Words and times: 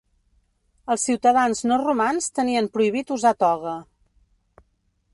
Els 0.95 1.03
ciutadans 1.09 1.61
no 1.71 1.79
romans 1.83 2.31
tenien 2.41 2.73
prohibit 2.79 3.15
usar 3.19 3.37
toga. 3.47 3.79